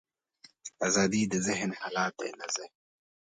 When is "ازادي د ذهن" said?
0.87-1.69